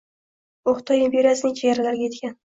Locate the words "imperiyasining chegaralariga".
1.07-2.07